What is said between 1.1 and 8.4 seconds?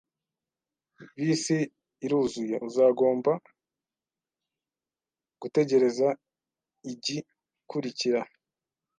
Bisi iruzuye. Uzagomba gutegereza igikurikira